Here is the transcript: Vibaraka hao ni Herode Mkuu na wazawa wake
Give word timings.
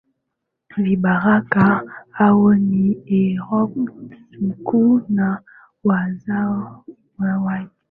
Vibaraka 0.77 1.83
hao 2.11 2.55
ni 2.55 2.93
Herode 3.05 3.91
Mkuu 4.41 5.01
na 5.09 5.41
wazawa 5.83 6.83
wake 7.43 7.75